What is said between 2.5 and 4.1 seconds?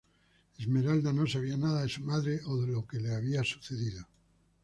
de lo que le había sucedido.